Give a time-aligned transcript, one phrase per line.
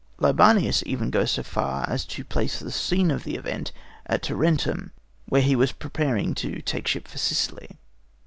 [0.17, 3.71] Libanius even goes so far as to place the scene of the event
[4.07, 4.93] at Tarentum,
[5.27, 7.77] where he was preparing to take ship for Sicily.